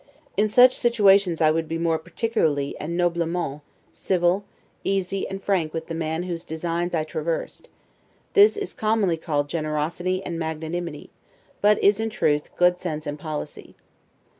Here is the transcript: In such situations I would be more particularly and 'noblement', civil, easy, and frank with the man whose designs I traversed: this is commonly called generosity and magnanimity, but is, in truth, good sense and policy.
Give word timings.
In 0.35 0.49
such 0.49 0.75
situations 0.75 1.41
I 1.41 1.51
would 1.51 1.67
be 1.67 1.77
more 1.77 1.99
particularly 1.99 2.75
and 2.79 2.97
'noblement', 2.97 3.61
civil, 3.93 4.43
easy, 4.83 5.27
and 5.29 5.43
frank 5.43 5.75
with 5.75 5.89
the 5.89 5.93
man 5.93 6.23
whose 6.23 6.43
designs 6.43 6.95
I 6.95 7.03
traversed: 7.03 7.69
this 8.33 8.57
is 8.57 8.73
commonly 8.73 9.17
called 9.17 9.47
generosity 9.47 10.23
and 10.23 10.39
magnanimity, 10.39 11.11
but 11.61 11.77
is, 11.83 11.99
in 11.99 12.09
truth, 12.09 12.49
good 12.57 12.79
sense 12.79 13.05
and 13.05 13.19
policy. 13.19 13.75